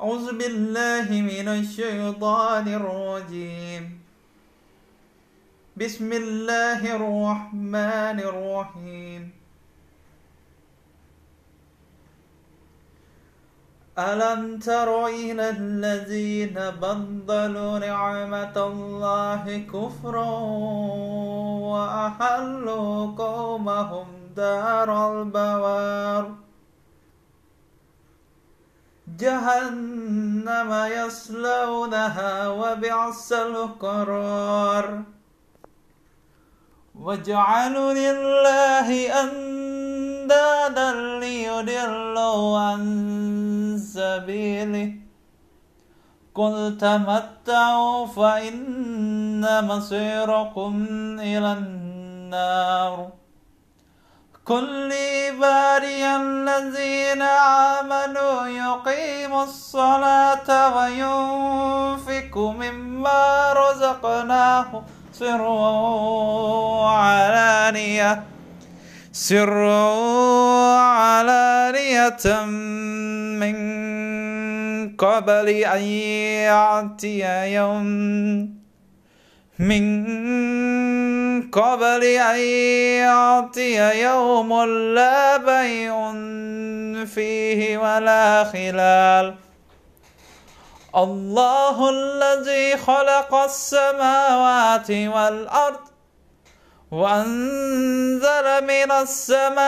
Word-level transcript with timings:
أعوذ 0.00 0.32
بالله 0.38 1.08
من 1.12 1.48
الشيطان 1.60 2.66
الرجيم. 2.80 4.00
بسم 5.76 6.12
الله 6.12 6.80
الرحمن 6.96 8.18
الرحيم. 8.30 9.22
ألم 13.98 14.58
تر 14.58 15.06
إلى 15.06 15.46
الذين 15.60 16.56
بدلوا 16.56 17.78
نعمة 17.78 18.56
الله 18.56 19.44
كفرا 19.74 20.32
وأحلوا 21.72 22.92
قومهم 23.24 24.06
دار 24.36 24.88
البوار 25.12 26.49
جهنم 29.20 30.70
يصلونها 30.84 32.48
وبئس 32.48 33.32
القرار. 33.32 35.02
وجعلوا 37.00 37.92
لله 37.92 38.88
أندادا 39.22 40.92
ليضلوا 41.20 42.58
عن 42.58 42.82
سبيله. 43.94 44.92
قل 46.34 46.76
تمتعوا 46.80 48.06
فإن 48.06 49.64
مصيركم 49.64 50.86
إلى 51.20 51.52
النار. 51.52 53.19
كل 54.50 54.90
عبادي 54.92 56.06
الذين 56.16 57.22
آمنوا 57.22 58.46
يقيموا 58.46 59.44
الصلاة 59.44 60.48
وينفقوا 60.76 62.52
مما 62.52 63.52
رزقناهم 63.52 64.82
سرا 65.12 65.70
وعلانية. 66.82 68.22
سرا 69.12 69.94
وعلانية 70.74 72.24
من 73.42 73.56
قبل 74.96 75.48
أن 75.48 75.82
يأتي 76.50 77.22
يوم. 77.54 78.60
من 79.58 79.84
قبل 81.52 82.04
أن 82.04 82.38
يأتي 83.04 84.00
يوم 84.02 84.64
لا 84.94 85.36
بيع 85.36 86.12
فيه 87.04 87.78
ولا 87.78 88.44
خلال. 88.44 89.34
الله 90.96 91.90
الذي 91.90 92.76
خلق 92.76 93.34
السماوات 93.34 94.90
والأرض 94.90 95.80
وأنزل 96.90 98.64
من 98.64 98.92
السماء 98.92 99.64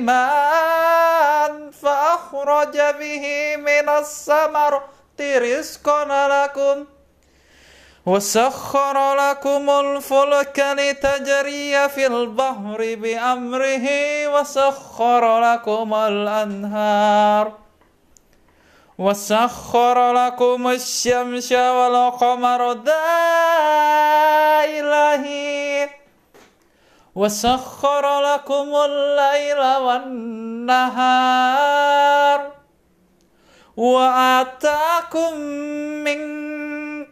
ماء 0.00 1.70
فأخرج 1.82 2.76
به 2.98 3.56
من 3.56 3.88
الثمرات 3.88 5.20
رزقا 5.20 6.28
لكم 6.28 6.86
وسخر 8.06 9.14
لكم 9.14 9.70
الفلك 9.70 10.64
لتجري 10.78 11.88
في 11.88 12.06
البحر 12.06 12.76
بأمره 12.78 13.86
وسخر 14.28 15.40
لكم 15.40 15.94
الأنهار 15.94 17.52
وسخر 18.98 20.12
لكم 20.12 20.68
الشمس 20.68 21.52
والقمر 21.52 22.72
دائلهين 24.56 25.88
وسخر 27.14 28.20
لكم 28.20 28.74
الليل 28.74 29.58
والنهار 29.76 30.86
وآتاكم 33.76 35.34
من 36.04 36.36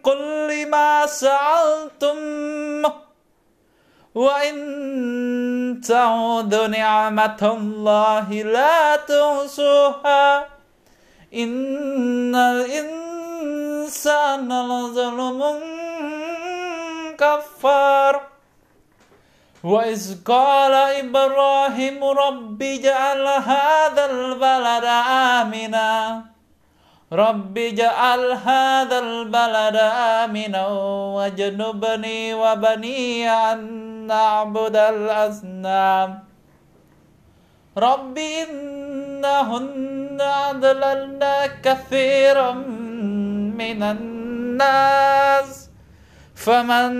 كل 0.04 0.66
ما 0.70 1.06
سألتم 1.06 2.18
وإن 4.14 4.54
تعودوا 5.88 6.66
نعمة 6.66 7.42
الله 7.42 8.28
لا 8.42 8.96
تحصوها 8.96 10.46
إن 11.34 12.34
الإنسان 12.34 13.32
لظلم 14.52 15.40
كفار. 17.18 18.22
وإذ 19.64 20.22
قال 20.24 20.74
إبراهيم 20.74 22.04
رب 22.04 22.62
اجعل 22.62 23.26
هذا 23.26 24.04
البلد 24.10 24.84
آمنا. 25.40 26.33
رب 27.14 27.58
اجعل 27.58 28.32
هذا 28.32 28.98
البلد 28.98 29.76
آمنا 30.22 30.66
واجنبني 31.16 32.34
وبني 32.34 33.30
أن 33.30 33.58
نعبد 34.06 34.76
الأصنام. 34.76 36.24
رب 37.78 38.18
إنهن 38.18 40.18
أضللن 40.20 41.22
كثيرا 41.62 42.52
من 43.54 43.82
الناس. 43.82 45.70
فمن 46.34 46.92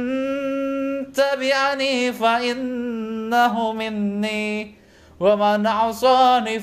تبعني 1.12 2.12
فإنه 2.12 3.72
مني 3.72 4.74
ومن 5.20 5.66
عصاني 5.66 6.60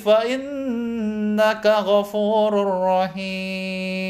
فإنك 1.31 1.65
غفور 1.65 2.53
رحيم. 2.83 4.00